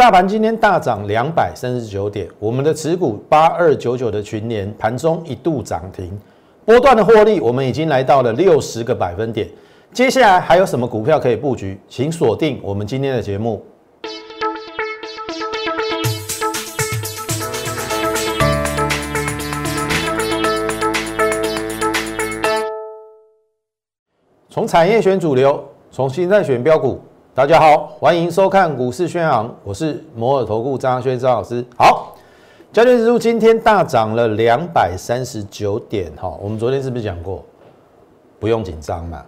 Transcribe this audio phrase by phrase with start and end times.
[0.00, 6.18] 大盘今天大涨两百三十九点，我们的持股八二九九的群联盘中一度涨停，
[6.64, 9.46] 波段的获利我们已经来到了六十个百分点。
[9.92, 11.78] 接下来还有什么股票可以布局？
[11.86, 13.62] 请锁定我们今天的节目。
[24.48, 26.98] 从产业选主流，从新在选标股。
[27.32, 31.64] 大家好，欢迎收看股市宣昂，我是摩尔投顾张轩张老师。
[31.78, 32.16] 好，
[32.72, 37.44] 焦点指数今天大涨了两百三十九点，哈，我们昨天是不是讲过，
[38.40, 39.24] 不用紧张嘛，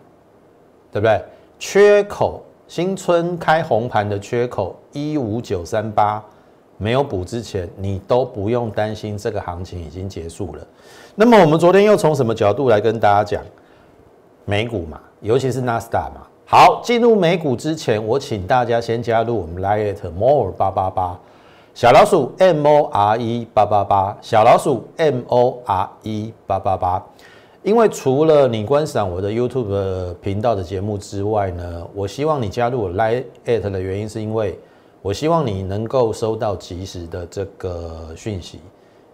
[0.91, 1.23] 对不对？
[1.61, 6.21] 缺口新春开红盘的缺口一五九三八
[6.79, 10.67] 没有补之前，你都不用担心这个行情已经结束了。
[11.15, 13.45] 那么我们昨天又从什么角度来跟大家讲
[14.45, 16.27] 美股嘛，尤其是纳斯达嘛？
[16.55, 21.19] 好，进入美股之前，我请大家先加入我们 Lite More 八八八
[21.73, 27.03] 小老鼠 M O R E 八八八小老鼠 M O R E 八八八。
[27.63, 34.59] 因为除了你观赏我的 YouTube 频道的节目之外呢，我希望你加入我 Lite 的原因是因为
[35.01, 38.61] 我希望你能够收到及时的这个讯息，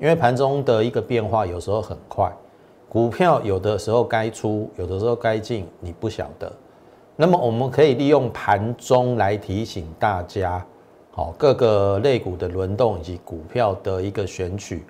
[0.00, 2.32] 因为盘中的一个变化有时候很快，
[2.88, 6.50] 股票有的时候该出，有的时候该进，你不晓得。
[7.20, 10.64] 那么我们可以利用盘中来提醒大家，
[11.10, 14.84] 好各个类股的轮动以及股票的一个选取，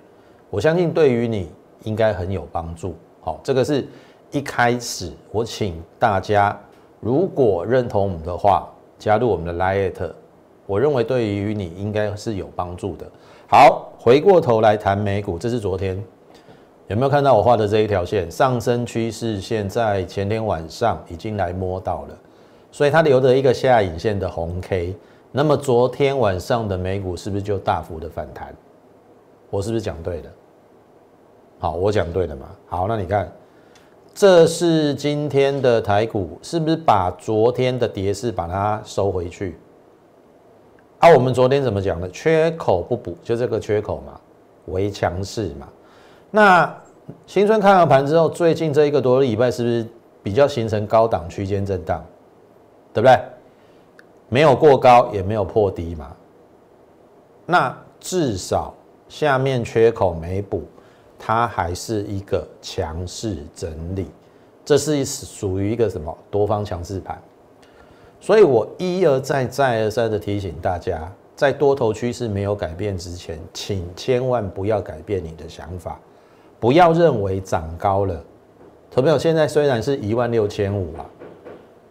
[0.51, 1.49] 我相信对于你
[1.85, 2.93] 应该很有帮助。
[3.19, 3.87] 好，这个是
[4.29, 6.55] 一开始我请大家，
[6.99, 8.69] 如果认同我们的话，
[8.99, 10.11] 加入我们的 liet，
[10.67, 13.07] 我认为对于你应该是有帮助的。
[13.47, 15.99] 好，回过头来谈美股，这是昨天
[16.89, 22.17] 有没有看到我画的这一条线上升趋势线，在前天晚上已经来摸到了。
[22.71, 24.95] 所以它留着一个下影线的红 K，
[25.31, 28.55] 那么昨天晚上的美股是不是就大幅的反弹？
[29.51, 30.31] 我是不是讲对了？
[31.59, 32.47] 好，我讲对了嘛？
[32.65, 33.31] 好，那你看，
[34.15, 39.59] 这是今天的台股，是不是把昨天的跌势把它收回去？
[40.97, 42.09] 啊，我们昨天怎么讲的？
[42.09, 44.19] 缺口不补，就这个缺口嘛，
[44.65, 45.69] 为强势嘛。
[46.31, 46.81] 那
[47.25, 49.87] 新春开完盘之后，最近这一个多礼拜是不是
[50.21, 52.03] 比较形成高档区间震荡？
[52.93, 53.19] 对不对？
[54.27, 56.15] 没有过高，也没有破低嘛。
[57.45, 58.73] 那至少
[59.07, 60.63] 下面缺口没补，
[61.17, 64.09] 它还是一个强势整理。
[64.63, 67.19] 这是属于一个什么多方强势盘？
[68.21, 75.99] 所以我一而再、再而三的提醒大家，在多头趋势没有改变之前，请千万不要改变你的想法，
[76.59, 78.21] 不要认为涨高了。
[78.91, 81.05] 投票现在虽然是一万六千五啊。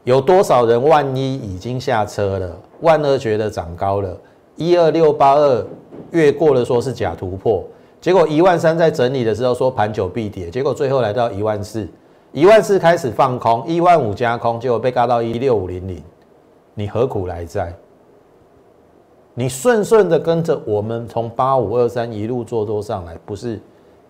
[0.05, 2.57] 有多少人万一已经下车了？
[2.81, 4.17] 万二觉得涨高了，
[4.57, 5.67] 一二六八二
[6.13, 7.63] 越过了，说是假突破，
[8.01, 11.87] 结果一万三在整理的时候说盘久必跌，结果最后来到一万四，
[12.33, 16.03] 一万四开始放空，一万五加空，结果被嘎到一六五零零，
[16.73, 17.75] 你何苦来哉？
[19.35, 23.61] 你顺顺的跟着我们从八五二三一路做多上来，不是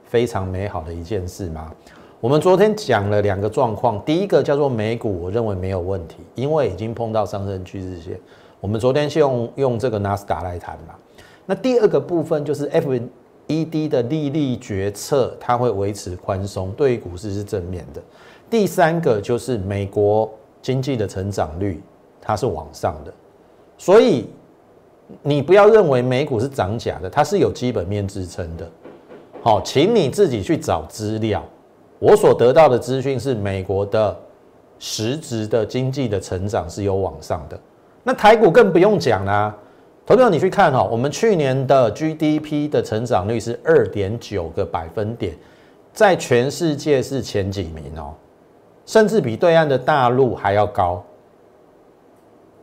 [0.09, 1.73] 非常美好的一件事吗？
[2.21, 8.19] 我们昨天讲了两个状况，第一个叫做美股，我认为没有问题，因为已经碰到上升趋势线。
[8.61, 10.95] 我们昨天是用用这个纳斯达来谈嘛。
[11.47, 12.93] 那第二个部分就是 F
[13.47, 18.03] E D 的利率决策，它会维持宽松，对于股市是正面的。
[18.51, 20.29] 第三个就是美国
[20.61, 21.81] 经济的成长率，
[22.21, 23.15] 它是往上的，
[23.79, 24.29] 所以
[25.23, 28.69] 你不要认为美股是涨假的，它是有基本面支撑的。
[29.49, 31.43] 好，请你自己去找资料。
[31.99, 34.15] 我所得到的资讯是，美国的
[34.79, 37.59] 实质的经济的成长是有往上的。
[38.03, 39.57] 那台股更不用讲啦，
[40.05, 45.35] 投票你去看哈，我们去年的 GDP 的成长率是二点九个百分点，
[45.95, 48.13] 在全世界是前几名哦，
[48.85, 51.03] 甚至比对岸的大陆还要高。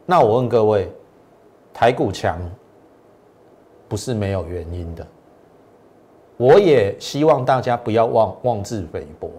[0.05, 0.91] 那我问各位，
[1.73, 2.39] 台股强
[3.87, 5.07] 不是没有原因的。
[6.37, 9.31] 我也希望大家不要妄妄自菲薄，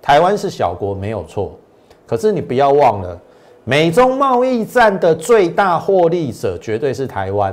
[0.00, 1.58] 台湾是小国没有错，
[2.06, 3.20] 可是你不要忘了，
[3.64, 7.52] 美中贸易战的最大获利者绝对是台湾。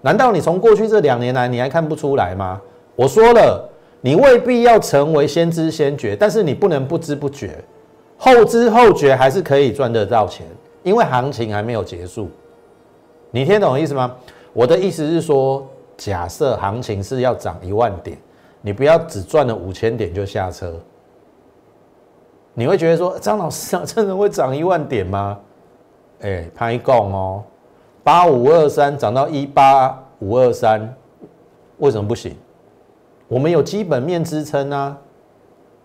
[0.00, 2.60] 难道你从过去这两年来你还看不出来吗？
[2.94, 3.68] 我说了，
[4.00, 7.58] 你未必要成为先知先觉，但是你不能不知不觉，
[8.16, 10.46] 后知后觉还是可以赚得到钱，
[10.84, 12.28] 因为行情还没有结束。
[13.32, 14.14] 你听懂意思吗？
[14.52, 15.66] 我的意思是说。
[16.00, 18.16] 假设行情是要涨一万点，
[18.62, 20.74] 你不要只赚了五千点就下车。
[22.54, 25.38] 你会觉得说，张老师真的会涨一万点吗？
[26.22, 27.44] 哎，拍供哦，
[28.02, 30.96] 八五二三涨到一八五二三，
[31.76, 32.34] 为什么不行？
[33.28, 34.96] 我们有基本面支撑啊。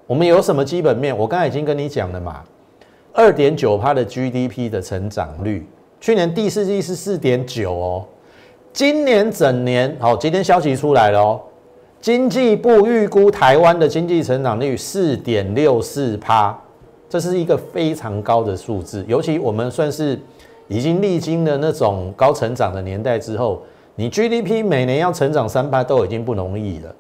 [0.07, 1.17] 我们有什么基本面？
[1.17, 2.41] 我刚才已经跟你讲了嘛，
[3.11, 5.67] 二点九趴的 GDP 的成长率，
[5.99, 8.05] 去年第四季是四点九哦，
[8.75, 11.39] 今年整年好，今天消息出来了哦，
[12.01, 16.53] 经济部预估台湾的经济成长率四点六四趴，
[17.07, 20.19] 这是一个非常高的数字，尤其我们算是
[20.67, 23.61] 已经历经了那种高成长的年代之后，
[23.95, 26.93] 你 GDP 每年要成长三趴都已经不容易了。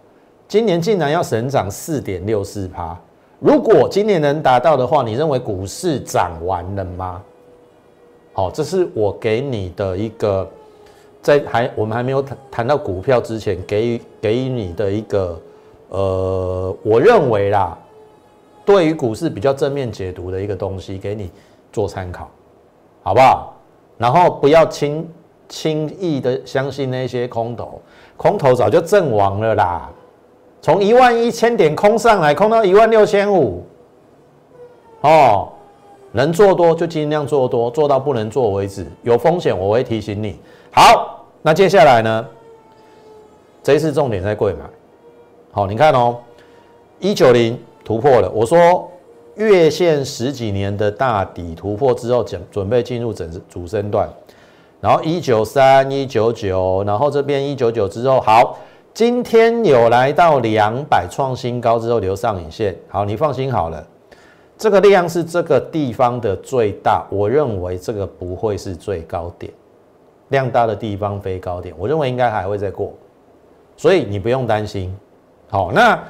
[0.47, 2.97] 今年竟然要省长四点六四趴，
[3.41, 7.21] 如果今年能达到的话，你认为股市涨完了吗？
[8.31, 10.49] 好，这是我给你的一个，
[11.25, 15.41] 在还我们还没有谈谈到股票之前，给予给予你的一个，
[15.89, 17.75] 呃，我认为啦，
[18.63, 21.31] 对于股市比较正面解读的一个东西，给你
[21.71, 22.29] 做参考，
[23.01, 23.55] 好不好？
[23.97, 25.09] 然后不要轻
[25.49, 27.81] 轻易的相信那些空头，
[28.17, 29.89] 空头早就阵亡了啦。
[30.61, 33.63] 从一万一千点空上来，空到一万六千五，
[35.01, 35.49] 哦，
[36.11, 38.85] 能做多就尽量做多，做到不能做为止。
[39.01, 40.37] 有风险我会提醒你。
[40.71, 41.14] 好，
[41.47, 42.25] 那接下来呢？
[43.61, 44.61] 这一次重点在贵买。
[45.51, 46.17] 好，你看哦，
[46.99, 48.27] 一九零突破了。
[48.31, 48.89] 我说
[49.35, 54.09] 月线十几年的大底突破之后，准准备进入整主升段。
[54.81, 58.57] 然后一九三、一九九，然后这边一九九之后，好。
[58.95, 63.85] 今天有来到两百创新高之后留上影线，好，你放心好了，
[64.57, 69.53] 这个量是这个地方的最大，我认为这个不会是最高点，
[70.29, 72.93] 量大的地方飞高点，我认为应该还会再过，
[73.77, 74.95] 所以你不用担心。
[75.49, 76.01] 好，那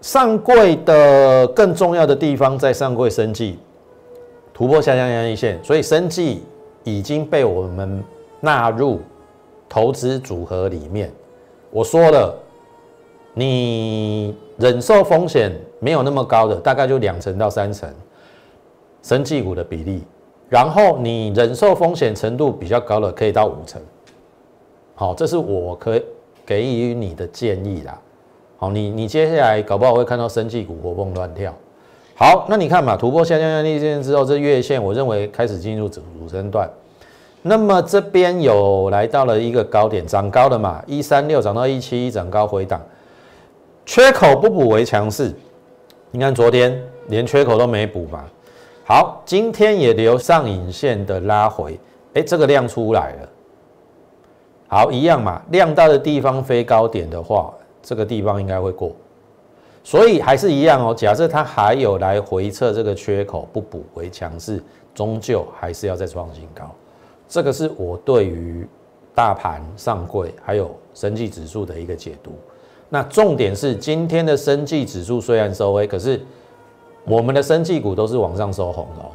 [0.00, 3.58] 上柜的更重要的地方在上柜升绩
[4.52, 6.42] 突破下降压力线，所以升绩
[6.84, 8.02] 已经被我们
[8.40, 9.00] 纳入
[9.68, 11.12] 投资组合里面。
[11.70, 12.34] 我说了，
[13.34, 17.88] 你忍受风险没有那么高的，大概就两成到三成，
[19.02, 20.02] 生技股的比例。
[20.48, 23.80] 然后你忍受风险程度比较高的，可以到五成。
[24.94, 26.00] 好，这是我可
[26.44, 27.98] 给予你的建议啦。
[28.56, 31.52] 好，你你接下来搞不好会看到生技股活蹦乱跳。
[32.14, 36.70] 好，那你看嘛，突破下降压力线之后，这月线我认为开始进入主主升段。
[37.42, 42.80] 那么这边有来到了一个高点，涨高的嘛，一三六涨到一七一，涨高回档，
[43.84, 45.34] 缺口不补为强势。
[46.10, 48.24] 你看昨天连缺口都没补嘛，
[48.88, 51.76] 好，今天也留上影线的拉回，
[52.14, 53.28] 哎，这个量出来了，
[54.68, 57.52] 好，一样嘛，量大的地方飞高点的话，
[57.82, 58.92] 这个地方应该会过，
[59.82, 60.94] 所以还是一样哦。
[60.94, 64.62] 假设它还有来回测这个缺口不补回强势，
[64.94, 66.72] 终究还是要再创新高。
[67.28, 68.64] 这个是我对于
[69.16, 72.30] 大盘上柜还有生技指数的一个解读。
[72.88, 76.24] 那重点是今天的生技指数虽然收微，可是
[77.06, 79.10] 我们的生技股都是往上收红的哦。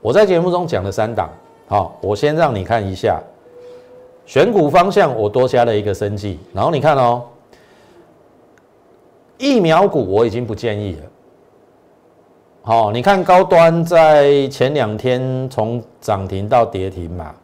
[0.00, 1.28] 我在节目中讲了三档，
[1.68, 3.20] 好，我先让你看一下
[4.24, 6.38] 选股方向，我多加了一个生技。
[6.52, 7.22] 然后你看哦，
[9.38, 11.02] 疫苗股我已经不建议了。
[12.62, 17.34] 好，你看高端在前两天从涨停到跌停嘛，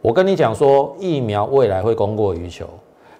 [0.00, 2.66] 我跟你讲说疫苗未来会供过于求，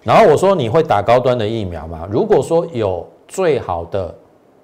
[0.03, 2.07] 然后我说你会打高端的疫苗吗？
[2.11, 4.13] 如果说有最好的，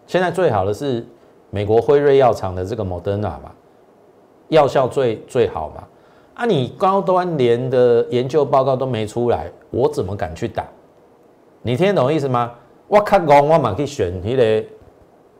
[0.10, 1.06] 现在最好的是
[1.51, 3.51] 美国辉瑞药厂的这个 Moderna 嘛，
[4.48, 5.84] 药效最最好嘛，
[6.34, 10.66] 啊，你高端连的研究报告都没出来，我怎么敢去打？
[11.62, 12.51] 你听得懂意思吗？
[12.88, 14.63] 我看讲我嘛去选一个。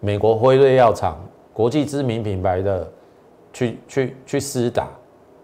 [0.02, 1.18] 美国辉瑞药厂，
[1.52, 2.90] 国际知名品牌的，
[3.52, 4.88] 去去去施打，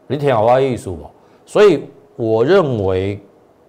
[0.08, 1.10] 你听好话艺术不？
[1.46, 1.84] 所以
[2.16, 3.20] 我认为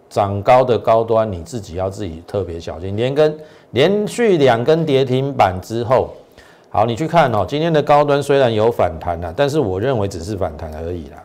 [0.09, 2.97] 涨高的高端，你自己要自己特别小心。
[2.97, 3.37] 连跟
[3.71, 6.11] 连续两根跌停板之后，
[6.71, 11.23] 好，你去看哦，今天的高端虽然有反弹了，但是我认为只是反弹而已啦。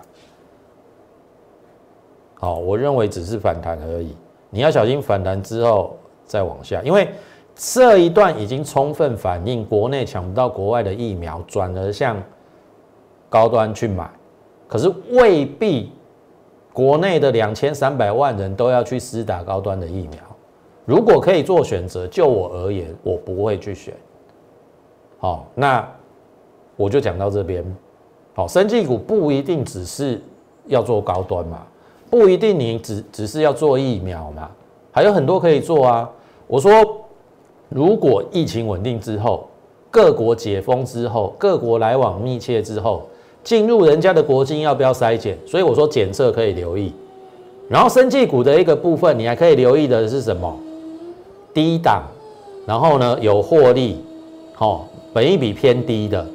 [2.36, 4.15] 好，我认为只是反弹而已，
[4.50, 7.07] 你要小心反弹之后再往下，因为。
[7.53, 12.15] 这一段已经充分反映国内抢不到国外的疫苗，转而向
[13.29, 14.10] 高端去买。
[14.67, 15.91] 可是未必
[16.71, 20.19] 国内的两千三百万人都要去施打高端的疫苗。
[20.91, 23.93] 如果可以做选择，就我而言，我不会去选。
[25.19, 25.89] 好，那
[26.75, 27.63] 我就讲到这边。
[28.33, 30.19] 好，生技股不一定只是
[30.67, 31.65] 要做高端嘛，
[32.10, 34.51] 不一定你只只是要做疫苗嘛，
[34.91, 36.10] 还有很多可以做啊。
[36.45, 36.71] 我说。
[37.74, 39.48] 如果疫情稳定之后，
[39.89, 43.03] 各国解封之后，各国来往密切之后，
[43.45, 45.38] 进入人家的国金要不要筛检？
[45.48, 46.93] 所以我说检测可以留意。
[47.69, 50.53] 然后生技股的一个部分，你还可以留意的是什么？
[51.53, 52.03] 低档，
[52.65, 54.03] 然后呢有获利，
[54.53, 56.25] 好，本益比偏低的，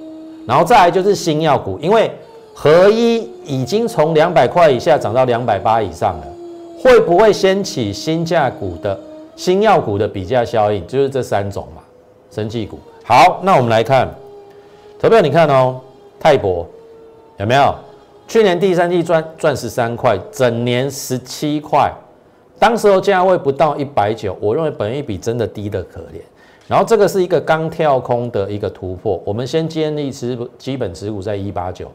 [0.46, 2.10] 然后再来就是新药股，因为
[2.54, 6.26] 合一已经从两百块以下涨到两百八以上了，
[6.82, 8.98] 会不会掀起新价股的
[9.34, 10.86] 新药股的比价效应？
[10.86, 11.82] 就是这三种嘛，
[12.30, 12.78] 生技股。
[13.04, 14.08] 好，那我们来看，
[14.98, 15.80] 投票你看哦，
[16.18, 16.66] 泰博
[17.38, 17.74] 有没有？
[18.28, 21.92] 去年第三季赚赚十三块，整年十七块。
[22.58, 26.20] 当时候价位不到一百九，我认为本一比真的低的可怜。
[26.68, 31.88] 然后这个是一个刚跳空的一个突破，我们先建立持基本持股在一八九。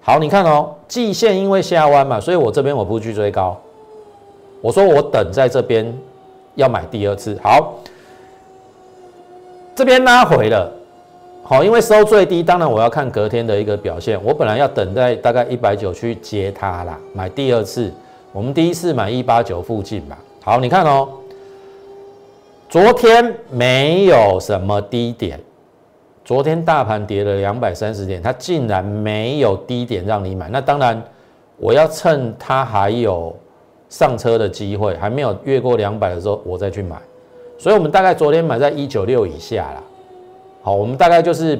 [0.00, 3.58] 好，你看哦，季线因为下弯嘛，所以我这边我不去追高，
[4.60, 5.92] 我说我等在这边
[6.54, 7.36] 要买第二次。
[7.42, 7.74] 好，
[9.74, 10.70] 这边拉回了，
[11.42, 14.22] 好，因为收最低，当然我要看隔天的一个表现。
[14.22, 17.90] 我本来要等在大概一百九去接它啦，买第二次。
[18.34, 20.18] 我们第一次买一八九附近吧。
[20.42, 21.08] 好，你看哦，
[22.68, 25.38] 昨天没有什么低点，
[26.24, 30.48] 昨天大盘跌了两百三十点，它竟然没有低点让你买。
[30.48, 31.00] 那当然，
[31.58, 33.32] 我要趁它还有
[33.88, 37.00] 上车的机会，还没有越过两百的时候，我再去买。
[37.56, 39.82] 所以，我们大概昨天买在一九六以下啦。
[40.60, 41.56] 好，我们大概就是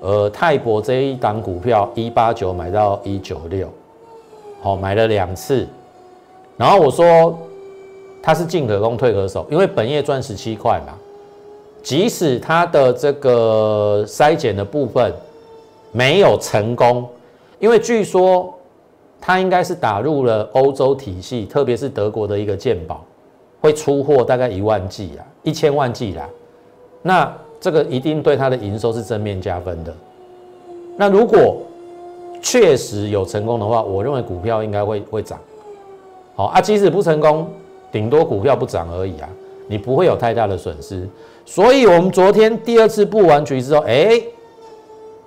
[0.00, 3.66] 呃泰博这一档股票一八九买到一九六，
[4.60, 5.66] 好，买了两次。
[6.62, 7.36] 然后我说，
[8.22, 10.94] 它是进可攻退可守，因为本业赚十七块嘛，
[11.82, 15.12] 即使它的这个筛检的部分
[15.90, 17.04] 没有成功，
[17.58, 18.54] 因为据说
[19.20, 23.04] 它应该是打入了欧洲体系，特别是德国的一个鉴宝，
[23.60, 26.28] 会出货大概一万剂啊，一千万剂啦，
[27.02, 29.92] 那这个一定对它的营收是正面加分的。
[30.96, 31.56] 那如果
[32.40, 35.36] 确实有成功的话，我认为股票应该会会涨。
[36.34, 37.48] 好啊，即使不成功，
[37.90, 39.28] 顶多股票不涨而已啊，
[39.68, 41.08] 你不会有太大的损失。
[41.44, 44.20] 所以，我们昨天第二次布完局之后，哎，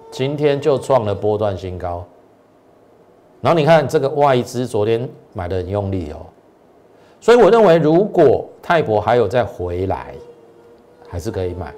[0.10, 2.04] 今天就创了波段新高。
[3.42, 6.26] 然后你看这个外资昨天买的很用力哦，
[7.22, 10.16] 所以我认为如果泰博还有再回来，
[11.08, 11.72] 还是可以买。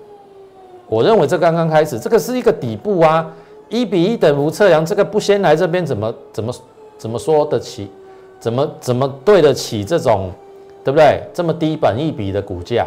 [0.88, 3.30] 我认为这刚刚开始，这个是一个底部啊，
[3.68, 6.54] 一比一等幅测量，这个不先来这边怎么怎么
[6.98, 7.90] 怎么说得起？
[8.40, 10.30] 怎么怎么对得起这种，
[10.84, 11.22] 对不对？
[11.34, 12.86] 这么低本一比的股价，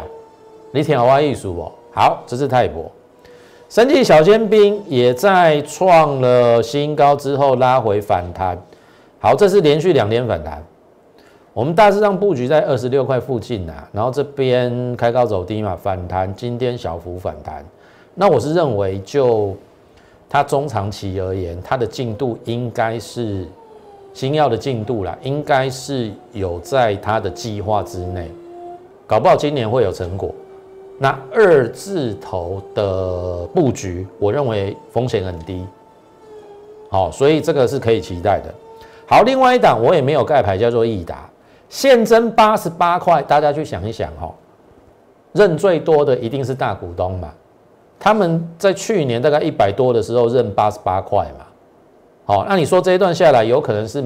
[0.71, 1.71] 你挺好玩艺术哦。
[1.93, 2.89] 好，这是泰博，
[3.69, 8.57] 神奇小尖兵也在创了新高之后拉回反弹。
[9.19, 10.63] 好，这是连续两天反弹。
[11.53, 17.63] 我们大致上布局在二十六块附近啊，然后这边开高走低嘛，反弹，今天小幅反弹。
[18.15, 19.53] 那我是认为，就
[20.29, 23.45] 它中长期而言，它的进度应该是。
[24.13, 28.29] 新药的进度啦，应该是有在他的计划之内，
[29.07, 30.33] 搞不好今年会有成果。
[30.97, 35.65] 那二字头的布局，我认为风险很低，
[36.89, 38.53] 好，所以这个是可以期待的。
[39.07, 41.27] 好，另外一档我也没有盖牌，叫做益达，
[41.69, 44.31] 现增八十八块，大家去想一想哈，
[45.31, 47.33] 认最多的一定是大股东嘛，
[47.99, 51.45] 他们在去年大概一百多的时候认八十八块嘛。
[52.25, 54.03] 好，那你说这一段下来有可能是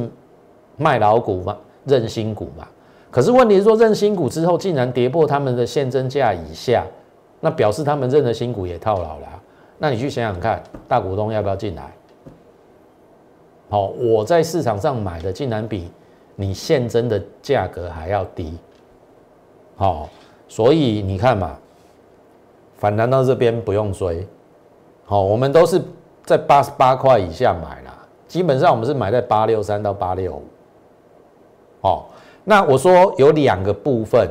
[0.78, 2.68] 卖老股嘛，认新股嘛？
[3.12, 6.86] 可是问题是说认新股之后竟然跌破他们的现增价以下，
[7.40, 9.28] 那表示他们认的新股也套牢了。
[9.78, 11.92] 那你去想想看，大股东要不要进来？
[13.70, 15.92] 好，我在市场上买的竟然比
[16.36, 18.58] 你现增的价格还要低。
[19.76, 20.10] 好，
[20.48, 21.58] 所以你看嘛，
[22.78, 24.28] 反弹到这边不用追。
[25.06, 25.82] 好，我们都是
[26.24, 27.95] 在八十八块以下买了。
[28.36, 30.44] 基本上我们是买在八六三到八六五，
[31.80, 32.04] 哦，
[32.44, 34.30] 那我说有两个部分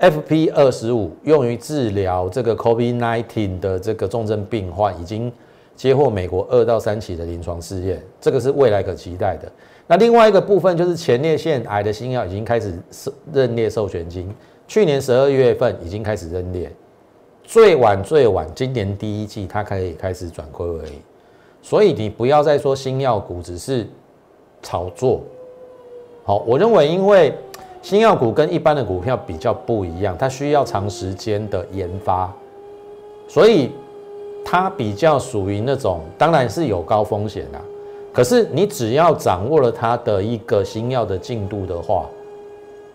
[0.00, 5.32] ，FP 二十五用于治疗这个 COVID nineteen 的这个重症病患，已经
[5.76, 9.48] 接获美国二到三期的临床试验，这个是未来可期待的。
[9.86, 12.76] 那另外一个部分就是前列腺癌的新药已经开始
[13.32, 14.28] 认列授权金，
[14.66, 16.68] 去年十二月份已经开始认列，
[17.44, 20.82] 最晚最晚今年第一季它可以开始转亏为。
[21.66, 23.84] 所以你不要再说新药股只是
[24.62, 25.20] 炒作，
[26.22, 27.34] 好，我认为因为
[27.82, 32.32] 新药股跟一般的股票比较不一样，它需要长时间的研发，
[33.26, 33.72] 所以
[34.44, 37.60] 它比较属于那种当然是有高风险的，
[38.12, 42.06] 可是你只要掌握了它的一个新药的进度的话，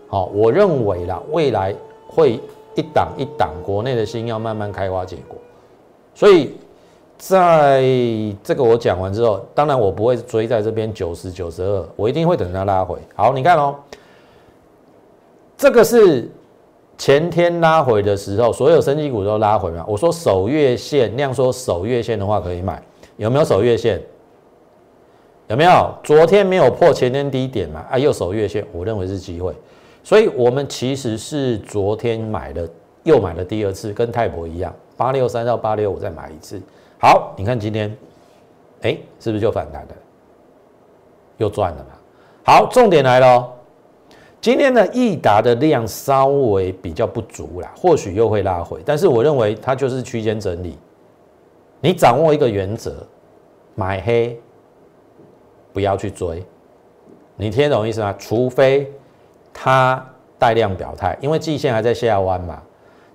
[0.08, 1.76] 好，我认为啦，未来
[2.08, 2.40] 会
[2.76, 5.38] 一档一档国内的新药慢慢开花结果，
[6.16, 6.56] 所以。
[7.22, 7.84] 在
[8.44, 12.98] 这个我讲完之后，当然我不会追在这边九十九十二，我一定会等它拉回。
[13.14, 13.76] 好，你看哦，
[15.56, 16.28] 这个是
[16.98, 19.86] 前天拉回的时候，所有升级股都拉回嘛。
[19.88, 22.82] 我说守月线，那样说守月线的话可以买，
[23.18, 24.02] 有没有守月线？
[25.48, 25.94] 有没有？
[26.02, 27.86] 昨天没有破前天低点嘛？
[27.92, 29.54] 啊，又守月线，我认为是机会。
[30.04, 32.68] 所以我们其实是昨天买的，
[33.04, 36.60] 又买了第二次，跟泰博一样，八六三到八六五再买一次。
[37.02, 37.98] 好，你看今天，
[38.84, 39.96] 哎，是不是就反弹了？
[41.38, 41.90] 又赚了嘛？
[42.46, 43.52] 好，重点来了，
[44.40, 50.78] 今天的益达的量稍微比较不足啦，或许又会拉回，但是我认为它就是区间整理。
[51.80, 53.04] 你掌握一个原则，
[53.74, 54.40] 买黑，
[55.74, 56.46] 不要去追。
[57.36, 58.14] 你听懂意思吗？
[58.20, 58.92] 除非。
[59.54, 60.04] 它
[60.40, 62.64] 带量表态，因为季线还在下弯嘛，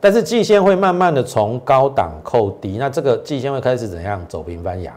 [0.06, 4.94] 但是季线会慢慢的从高档扣低，那这个季线会开始怎样走平翻阳？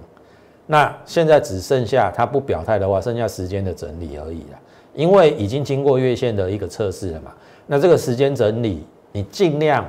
[0.67, 4.59] 那现在只剩下它不表态的话，剩下时间的整理而已了，
[4.93, 7.31] 因为已经经过月线的一个测试了嘛。
[7.65, 9.83] 那这个时间整理，你尽量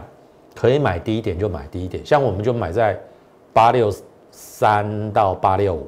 [0.55, 2.99] 可以买低一点就买低一点，像我们就买在
[3.53, 3.93] 八六
[4.31, 5.87] 三到八六五，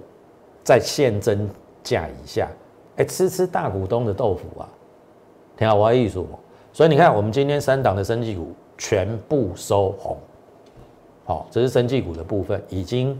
[0.63, 1.49] 在现增
[1.83, 2.47] 价以下，
[2.97, 4.69] 哎，吃吃大股东的豆腐啊。
[5.57, 6.29] 挺好，我艺术。
[6.71, 8.53] 所以你看，我们今天三档的生技股
[8.85, 10.17] 全部收红，
[11.25, 13.17] 好，这是生技股的部分，已经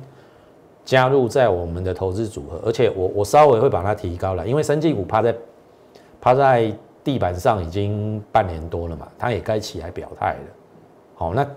[0.85, 5.37] 加入在我们的投资组合，而且我我稍微会把它提高了，因为生技股趴在
[6.21, 10.41] 趴在地板上已经半年多了嘛，它也该起来表态了。
[11.15, 11.49] 好，那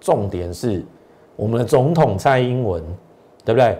[0.00, 0.82] 重点是
[1.36, 2.82] 我们的总统蔡英文，
[3.44, 3.78] 对不对？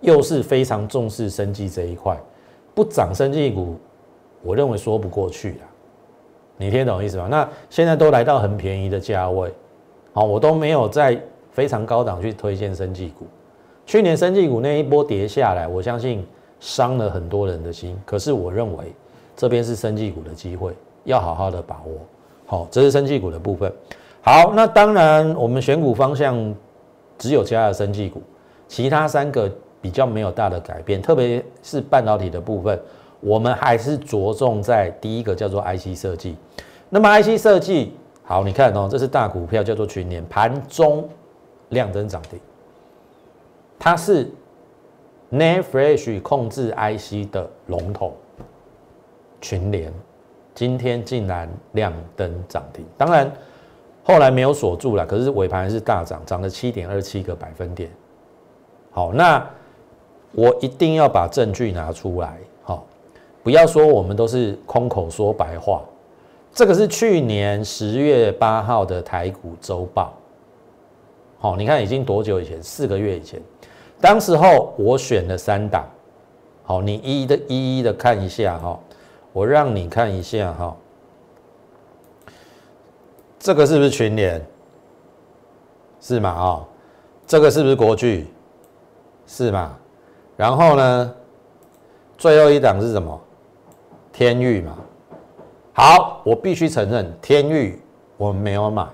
[0.00, 2.18] 又是非常重视生技这一块，
[2.74, 3.76] 不涨生技股，
[4.42, 5.68] 我认为说不过去了。
[6.56, 7.26] 你听懂意思吗？
[7.28, 9.52] 那现在都来到很便宜的价位，
[10.12, 13.26] 好，我都没有在非常高档去推荐生技股。
[13.84, 16.24] 去年生技股那一波跌下来，我相信
[16.60, 17.98] 伤了很多人的心。
[18.06, 18.92] 可是我认为
[19.36, 20.72] 这边是生技股的机会，
[21.04, 21.92] 要好好的把握。
[22.46, 23.72] 好，这是生技股的部分。
[24.20, 26.54] 好，那当然我们选股方向
[27.18, 28.22] 只有加了生技股，
[28.68, 32.80] 其他三个比较没有大的改变，特别是半导体的部分。
[33.22, 36.36] 我们还是着重在第一个叫做 IC 设计。
[36.90, 41.08] 那么 IC 设计好，你看哦，这是大股票叫做群联，盘中
[41.68, 42.38] 量增涨停。
[43.78, 44.28] 它是
[45.30, 48.16] Nanfresh 控制 IC 的龙头
[49.40, 49.92] 群联，
[50.54, 52.84] 今天竟然亮灯涨停。
[52.98, 53.30] 当然
[54.02, 57.88] 后来没有锁住了，可是尾盘是大涨，涨了七点二七个百分点。
[58.90, 59.48] 好，那
[60.32, 62.36] 我一定要把证据拿出来。
[63.42, 65.82] 不要说我们都是空口说白话，
[66.52, 70.12] 这个是去年十月八号的台股周报。
[71.38, 72.62] 好，你看已经多久以前？
[72.62, 73.42] 四个月以前，
[74.00, 75.84] 当时候我选了三档。
[76.62, 78.78] 好，你一一的一一的看一下哈，
[79.32, 80.76] 我让你看一下哈，
[83.40, 84.40] 这个是不是群联？
[86.00, 86.30] 是嘛？
[86.30, 86.64] 啊，
[87.26, 88.28] 这个是不是国巨？
[89.26, 89.76] 是嘛？
[90.36, 91.14] 然后呢，
[92.16, 93.20] 最后一档是什么？
[94.12, 94.76] 天域嘛，
[95.72, 97.80] 好，我必须承认，天域
[98.18, 98.86] 我没有买，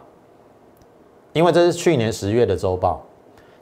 [1.33, 3.05] 因为这是去年十月的周报，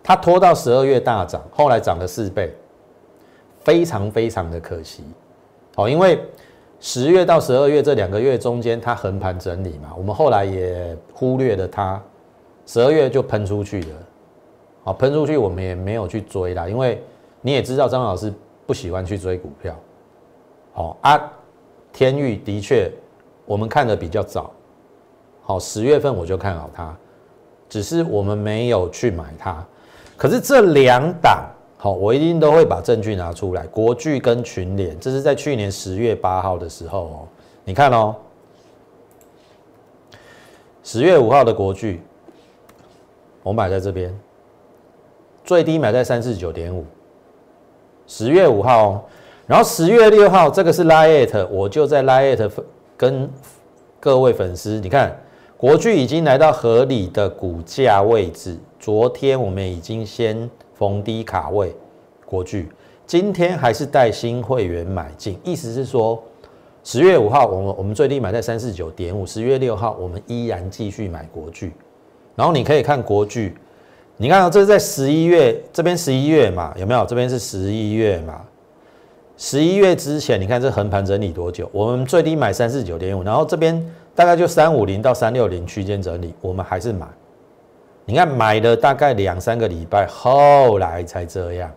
[0.02, 2.54] 它拖到十二月大涨，后来涨了四倍，
[3.64, 5.02] 非常非常的可惜。
[5.74, 6.20] 好，因为
[6.78, 12.00] 十月到十二月这两个月中间，它横盘整理嘛，我们后来也忽略了它，
[12.66, 13.96] 十二月就喷出去了，
[14.84, 17.02] 好，喷出去我们也没有去追啦，因为
[17.40, 18.30] 你也知道张老师
[18.66, 19.74] 不喜欢去追股票，
[20.74, 21.32] 好啊。
[21.96, 22.92] 天域的确，
[23.46, 24.52] 我们看的比较早，
[25.40, 26.94] 好，十月份我就看好它，
[27.70, 29.66] 只是我们没有去买它。
[30.14, 31.46] 可是这两档，
[31.78, 33.66] 好，我一定都会把证据拿出来。
[33.68, 37.28] 国巨跟群联，这是在去年十月八号的时候哦，
[37.64, 38.14] 你看哦，
[40.82, 42.02] 十月五号的国巨，
[43.42, 44.14] 我买在这边，
[45.46, 46.84] 最低买在三四九点五，
[48.06, 49.02] 十月五号。
[49.46, 52.50] 然后十月六号，这个是 Lite，我就在 Lite
[52.96, 53.30] 跟
[54.00, 55.16] 各位粉丝，你看
[55.56, 58.58] 国巨已经来到合理的股价位置。
[58.80, 61.74] 昨天我们已经先逢低卡位
[62.24, 62.68] 国巨，
[63.06, 66.20] 今天还是带新会员买进，意思是说
[66.82, 71.72] 十月五号我们我们最低买在三四九点五，十月六号我们依然继续买国巨。
[72.34, 73.56] 然后你可以看国巨，
[74.16, 77.06] 你看这是在十一月这边十一月嘛，有没有？
[77.06, 78.40] 这边是十一月嘛？
[79.36, 81.68] 十一月之前，你看这横盘整理多久？
[81.72, 87.06] 我们最低买三四九点五，然后这边大概就三五零到三六零区间整理，我们还是买。
[88.06, 91.70] 你看买了大概两三个礼拜，后来才这样。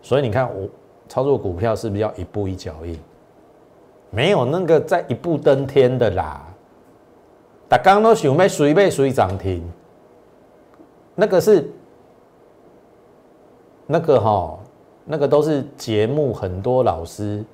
[0.00, 0.68] 所以你看我
[1.08, 2.98] 操作股票是不是要一步一脚印？
[4.10, 6.46] 没有那个在一步登天的啦。
[7.68, 9.62] 大刚都想要随便随涨停，
[11.14, 11.68] 那个是
[13.86, 14.58] 那个哈，
[15.04, 17.44] 那个都是节目很多老师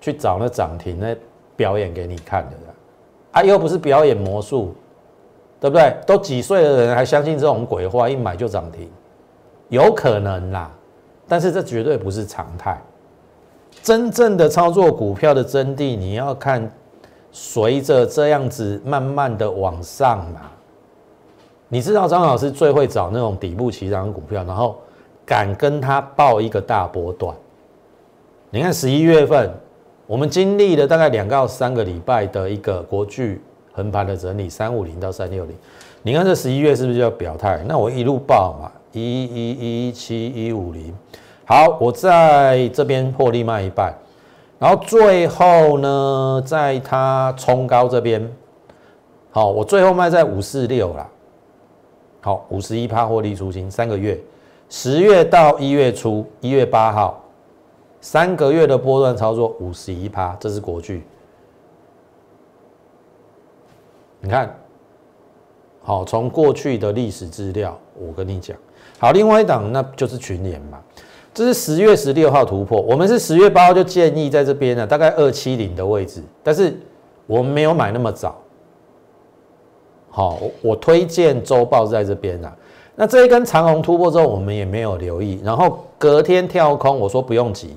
[0.00, 1.16] 去找那涨停那
[1.56, 2.56] 表演给你看的。
[3.32, 4.74] 啊，又不是表演魔术。
[5.60, 5.96] 对不对？
[6.04, 8.08] 都几岁的人还相信这种鬼话？
[8.08, 8.90] 一买就涨停，
[9.68, 10.68] 有可能啦，
[11.28, 12.82] 但是这绝对不是常态。
[13.80, 16.68] 真正的操作股票的真谛，你要看
[17.30, 20.50] 随着这样子慢慢的往上嘛。
[21.68, 24.76] 你知道张老师最会找那种底部起涨的股票，然后
[25.24, 27.34] 敢跟他报一个大波段。
[28.50, 29.50] 你看十一月份，
[30.06, 33.40] 我们经历了大概两到三个礼拜的一个国剧。
[33.74, 35.56] 横盘的整理，三五零到三六零，
[36.02, 37.64] 你看这十一月是不是就要表态？
[37.66, 40.94] 那我一路报嘛，一一一七一五零，
[41.46, 43.94] 好，我在这边破利卖一半，
[44.58, 48.30] 然后最后呢，在它冲高这边，
[49.30, 51.08] 好，我最后卖在五四六啦，
[52.20, 54.20] 好，五十一趴获利出清，三个月，
[54.72, 57.22] 十月到一月初，一月八号，
[58.00, 61.02] 三个月的波段操作五十一趴，这是国巨。
[64.18, 64.58] 你看，
[65.82, 68.56] 好，从过去的历史资料，我跟你讲，
[68.98, 70.80] 好，另外一档那就是群联嘛，
[71.34, 76.74] 这是十月十六号突破，我们是十月八号就建议在这边呢，大概二七零的位置，但是
[77.26, 78.40] 我们没有买那么早，
[80.08, 82.56] 好，我推荐周报在这边啊，
[82.94, 87.74] 那这一根长虹突破之后，我们也没有留意，然后隔天跳空，我说不用急，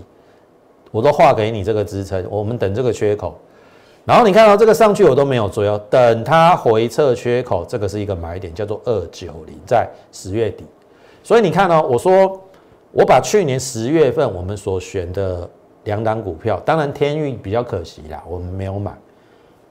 [0.92, 3.34] 我都画给你这个支撑，我们等这个缺口。
[4.04, 10.64] 然后你看到这个上去我都没有追哦，等它回撤缺口，这个是一个买点，叫做二九零，在十月底。
[11.24, 12.40] 所以你看哦，我说
[12.92, 15.50] 我把去年十月份我们所选的
[15.86, 18.92] 两档股票，当然天运比较可惜啦，我们没有买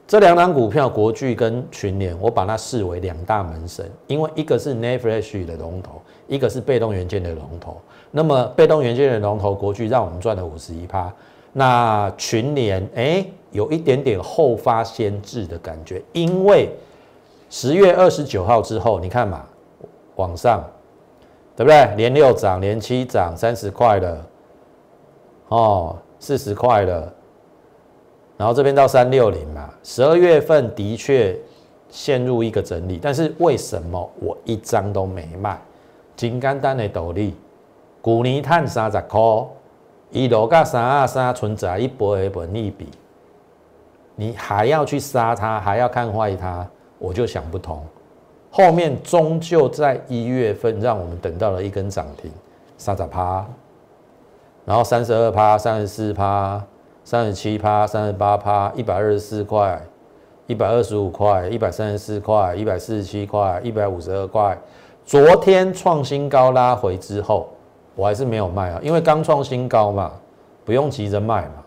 [0.07, 7.77] 这两档股票，国巨跟群联，我把它视为两大门神，因为一个是 n e f r e s h 的龙头，一个是被动元件的龙头。
[8.11, 11.11] 那么被动元件的龙头国巨让我们赚了五十一趴。
[11.51, 16.69] 那群联哎，有一点点后发先至的感觉，因为
[17.49, 19.43] 十月二十九号之后，你看嘛，
[20.17, 20.63] 往上，
[21.55, 21.95] 对不对？
[21.95, 24.27] 连六涨，连七涨，三十块了，
[25.47, 27.11] 哦，四十块了，
[28.37, 31.37] 然后这边到三六零嘛，十二月份的确
[31.89, 35.59] 陷入一个整理，但是为什么我一张都没卖？
[36.15, 37.33] 金刚单的斗笠，
[38.01, 39.19] 古尼碳三十块。
[40.11, 42.87] 一楼价三二三存在一波一本利比，
[44.15, 46.65] 你还要去杀它，还要看坏它，
[46.99, 47.83] 我就想不通。
[48.49, 52.31] 后面终究在一月份让我们等到了一根涨停，
[52.77, 53.45] 三十趴，
[54.63, 56.63] 然后三十二趴、三十四趴、
[57.05, 59.81] 三十七趴、三十八趴、一百二十四块、
[60.47, 64.57] 一百二十五块、一百三十四块、一百四十七块、一百五十二块。
[65.05, 67.47] 昨天创新高拉回之后。
[67.97, 70.11] 我还是没有卖啊，因为刚创新高嘛，
[70.65, 71.63] 不用急着卖嘛。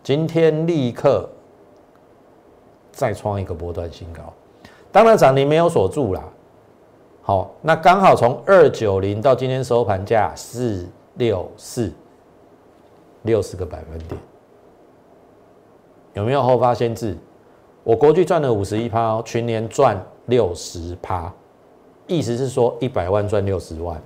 [0.00, 1.28] 今天立刻
[2.92, 4.32] 再创一个波段新高，
[4.92, 6.22] 当然涨停没有锁住啦。
[7.20, 11.92] 好，那刚好从二九零到今天收盘价四六四，
[13.22, 14.20] 六十个百分点，
[16.16, 17.14] 有没有后发先至？
[17.84, 21.30] 我国际赚了五十一趴，群年赚六十趴，
[22.06, 24.00] 意思是说一百万赚六十万。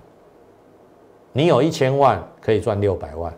[1.33, 3.33] 你有一千万可以赚六百万，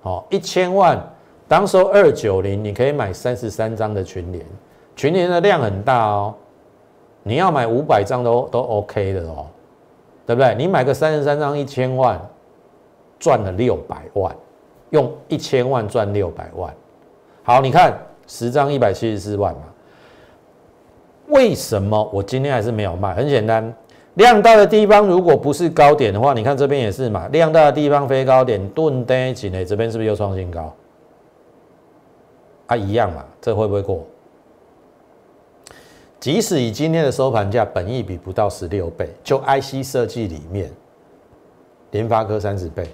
[0.00, 1.00] 好，一千万
[1.46, 4.44] 当收二九零，你可以买三十三张的群联，
[4.96, 6.34] 群联的量很大哦，
[7.22, 9.46] 你要买五百张都都 OK 的哦，
[10.26, 10.56] 对不对？
[10.56, 12.20] 你买个三十三张一千万，
[13.20, 14.36] 赚了六百万，
[14.90, 16.74] 用一千万赚六百万，
[17.42, 19.62] 好，你看十张一百七十四万嘛，
[21.28, 23.14] 为什么我今天还是没有卖？
[23.14, 23.74] 很简单。
[24.14, 27.26] 量大的地方如果不是高点的话，你看这边也是嘛。
[27.28, 30.72] 量大的地方非高点，钝单起呢，这边是不是又创新高？
[32.66, 34.06] 啊，一样嘛，这会不会过？
[36.20, 40.70] 即使以今天的收盘价，本益比不到十六倍，就 IC 设计里面，
[41.90, 42.86] 联发科三十倍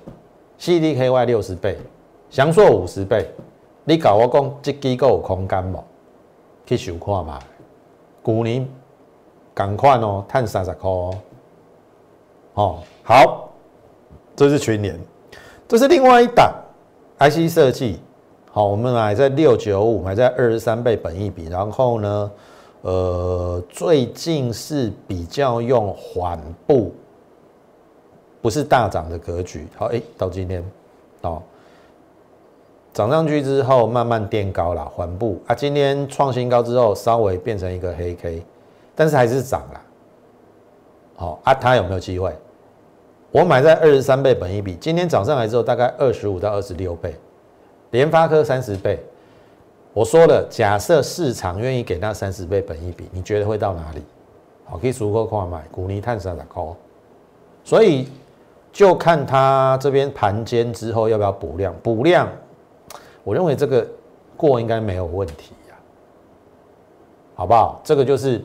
[0.59, 1.77] ，CDKY 六十倍，
[2.31, 3.27] 翔硕五十倍，
[3.89, 5.83] 你搞我讲这机构有空间无？
[6.67, 7.39] 去想看嘛，
[8.23, 8.69] 去年。
[9.55, 10.91] 赶快哦，碳三十块
[12.53, 13.49] 哦，好，
[14.37, 15.01] 这是群联，
[15.67, 16.53] 这是另外一档
[17.19, 17.99] IC 设计，
[18.53, 22.31] 好，我们买在六九五，买在二十三倍本益比，然后呢，
[22.83, 26.93] 呃，最近是比较用缓步，
[28.43, 29.67] 不是大涨的格局。
[29.77, 30.63] 好，哎，到今天，
[31.23, 31.43] 哦，
[32.99, 35.55] 涨上去之后慢慢垫高了，缓步啊。
[35.55, 38.43] 今天创新高之后，稍微变成一个黑 K，
[38.97, 39.81] 但是还是涨了。
[41.15, 42.35] 好啊，它有没有机会？
[43.31, 47.15] 我买在二十三倍本一比，今天涨上来之后，大概二十五到二十六倍。
[47.93, 48.99] 联发科三十倍，
[49.93, 54.03] 我说了，假设市场愿意给那三十倍本一比，你觉得会到哪里？
[54.65, 56.75] 好，可以足够快买，股尼碳三的高，
[57.63, 58.09] 所以
[58.73, 62.29] 就看它这边盘间之后要不要补量，补量，
[63.29, 63.87] 我认为这个
[64.39, 65.77] 过应该没有问题呀，
[67.35, 67.79] 好不好？
[67.85, 68.43] 这个就是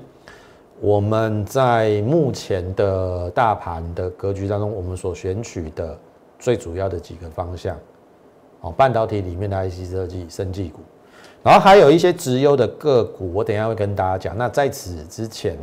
[0.81, 5.97] 我们在目前的大盘的格局当中，我们所选取的
[6.37, 7.77] 最主要的几个方向。
[8.59, 10.81] 哦，半导体里面的 IC 设计、生技股，
[11.41, 14.37] 然后还有一些直优的个股，我等下会跟大家讲。
[14.37, 15.57] 那在此之前，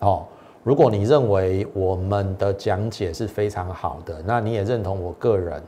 [0.00, 0.26] 哦，
[0.62, 5.62] 如果你认为我们的讲解是非常好的，那你也认同我个人，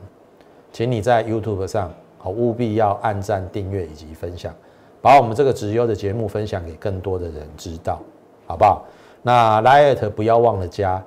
[0.71, 1.91] 请你在 YouTube 上，
[2.25, 4.53] 哦，务必要按赞、订阅以及分享，
[5.01, 8.01] 把我们这个直优的节目分享给更多的人知道，
[8.45, 8.83] 好不好？
[9.21, 11.01] 那 Light 不要忘了加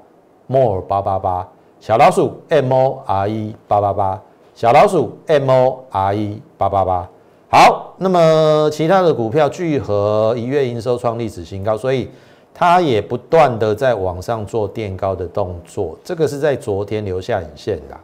[0.47, 1.47] More 八八八
[1.79, 4.23] 小老鼠 M O R E 八八八。
[4.55, 7.09] 小老鼠 M O R E 八八八，
[7.49, 12.11] 好，那么其他的股票聚合一月营收创历史新高，所以
[12.53, 17.97] 它也不断的在往上做垫高的动作，这个是在昨天留下影线的，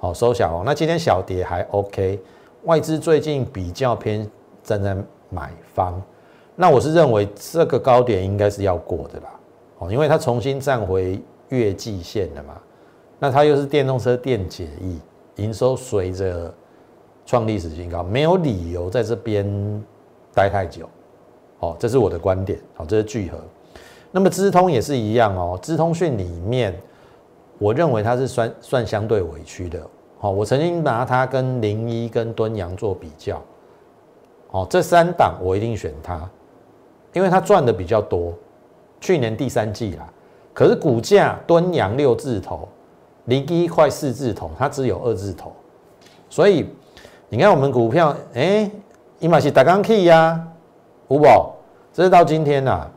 [0.00, 2.18] 好收小红，那今天小跌还 OK，
[2.64, 4.28] 外资最近比较偏
[4.64, 4.96] 站在
[5.28, 6.02] 买方，
[6.56, 9.30] 那我是认为这个高点应该是要过的啦，
[9.78, 12.54] 哦，因为它重新站回月季线了嘛，
[13.18, 14.98] 那它又是电动车电解液。
[15.36, 16.52] 营收随着
[17.24, 19.46] 创历史新高，没有理由在这边
[20.34, 20.86] 待太久。
[21.60, 22.60] 哦，这是我的观点。
[22.74, 23.38] 好，这是聚合。
[24.10, 25.58] 那么资通也是一样哦。
[25.62, 26.78] 资通讯里面，
[27.60, 29.78] 我认为它是算算相对委屈的。
[30.18, 33.40] 好，我曾经拿它跟零一跟敦阳做比较。
[34.50, 36.28] 哦，这三档我一定选它，
[37.12, 38.32] 因为它赚的比较多。
[38.98, 40.08] 去年第三季啦，
[40.54, 42.66] 可是股价敦阳六字头。
[43.26, 45.52] 零一块四字头，它只有二字头，
[46.30, 46.66] 所以
[47.28, 48.68] 你看我们股票，哎，
[49.20, 50.42] 伊玛是打刚 key 呀，
[51.08, 51.54] 五宝，
[51.92, 52.88] 这是到今天呐，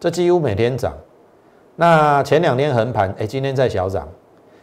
[0.00, 0.92] 这几乎每天涨。
[1.76, 4.08] 那前两天横盘，哎，今天在小涨，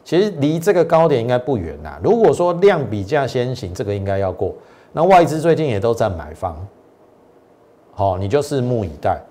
[0.04, 2.00] 其实离这个高点应该不远呐。
[2.04, 4.54] 如果说量比价先行，这个应该要过。
[4.92, 6.56] 那外资最近也都在买方，
[7.94, 9.22] 好，你就拭目以待。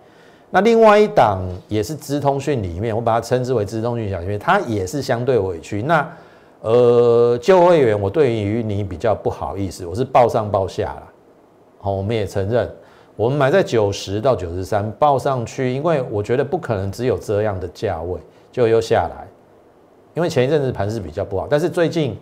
[0.51, 5.83] 那另外一档也是资通讯里面，我把它称之为资通讯小因为它也是相对委屈。
[5.83, 6.07] 那
[6.61, 11.03] 呃，旧会员，我对于你比较不好意思，我是报上报下了。
[11.81, 12.71] 好，我们也承认，
[13.17, 18.19] 我们买在九十到九十三报上去，因为我觉得不可能只有这样的价位
[18.51, 19.27] 就又下来，
[20.15, 22.17] 因为前一阵子盘势比较不好，但是最近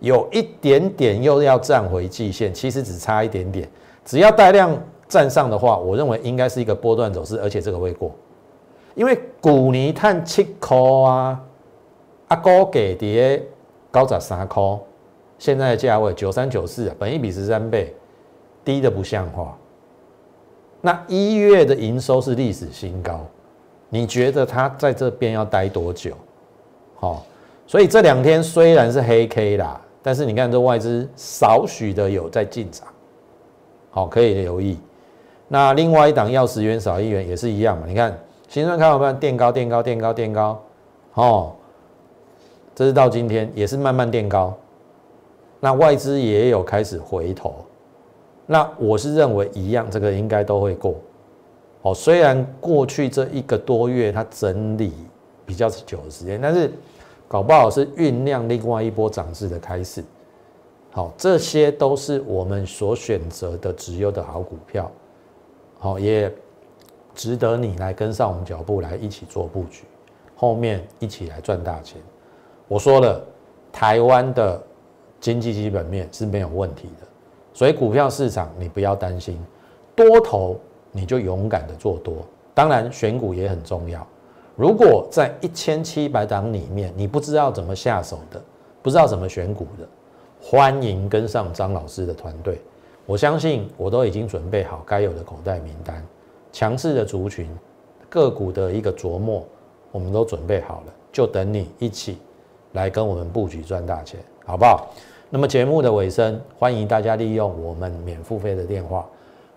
[0.00, 3.68] 有一点点又要站回季线，其实只差一点点，
[4.04, 4.78] 只要带量。
[5.08, 8.12] 站上的话，我认为应该是一个波段走势，而且这个会过，
[8.94, 11.40] 因为股泥碳七块啊，
[12.26, 13.42] 阿哥给跌
[13.90, 14.62] 高涨三块，
[15.38, 17.94] 现在的价位九三九四，本一比十三倍，
[18.62, 19.56] 低的不像话。
[20.80, 23.20] 那一月的营收是历史新高，
[23.88, 26.12] 你觉得它在这边要待多久？
[26.96, 27.24] 好，
[27.66, 32.86] 所以这两天虽然是黑 K 啦，但是你看这外资少许的有在进场，
[33.90, 34.78] 好，可以留意。
[35.48, 37.84] 那另外一档要十元少一元也是一样嘛？
[37.86, 38.16] 你看，
[38.48, 40.62] 新春开盘盘垫高、垫高、垫高、垫高，
[41.14, 41.52] 哦，
[42.74, 44.54] 这是到今天也是慢慢垫高。
[45.60, 47.54] 那外资也有开始回头，
[48.50, 50.94] 那我是认为一样，这个应该都会过。
[51.82, 54.94] 哦，虽然过去这一个多月它整理
[55.44, 56.72] 比较久的时间，但是
[57.28, 60.02] 搞不好是酝酿另外一波涨势的开始。
[60.90, 64.90] 好，这些都是我们所选择的直优的好股票。
[65.78, 66.32] 好，也
[67.14, 69.84] 值得你来跟上我们脚步来一起做布局，
[70.34, 72.00] 后面一起来赚大钱。
[72.66, 73.22] 我说了，
[73.70, 74.60] 台湾的
[75.20, 77.06] 经济基本面是没有问题的，
[77.58, 79.36] 所以股票市场你不要担心，
[79.96, 80.56] 多头
[80.92, 82.18] 你就勇敢的做多。
[82.54, 84.06] 当然选股也很重要。
[84.54, 88.40] 如果在一千七百档里面你不知道怎么下手的，
[88.80, 89.84] 不知道怎么选股的，
[90.40, 92.60] 欢迎跟上张老师的团队。
[93.04, 96.00] 我相信我都已经准备好该有的口袋名单，
[96.52, 97.50] 强势的族群
[98.08, 99.44] 个股的一个琢磨，
[99.90, 102.18] 我们都准备好了，就等你一起
[102.74, 104.86] 来跟我们布局赚大钱，好不好？
[105.30, 109.04] 那么节目的尾声，欢迎大家利用我们免付费的电话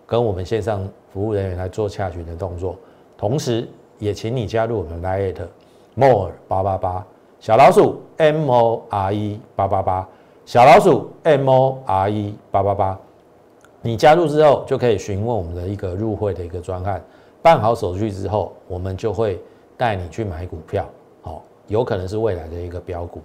[0.06, 2.76] 跟我们线上服务人员来做洽询的动作，
[3.18, 3.66] 同时
[3.98, 5.48] 也请你加入我们 Lite
[5.96, 7.08] More 八八八
[7.40, 10.06] 小老鼠 M O R E 八八八
[10.46, 13.00] 小老鼠 M O R E 八八八，
[13.82, 17.02] 你加入之后就可以询问我们的一个入会的一个专案，
[17.42, 19.40] 办好手续之后，我们就会
[19.78, 20.86] 带你去买股票，
[21.22, 23.22] 好，有可能是未来的一个标股。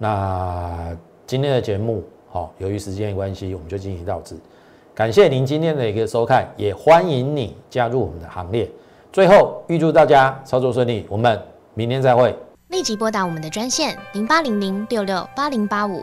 [0.00, 0.96] 那
[1.28, 4.34] 今天的节目，好，由于时间的关系，我们就进行到此。
[4.94, 8.66] 感谢您今天的一个收看，也欢迎你加入我们的行列。
[9.12, 11.38] 最后，预祝大家操作顺利，我们
[11.74, 12.34] 明天再会。
[12.68, 16.02] 立即拨打我们的专线零八零零六六八零八五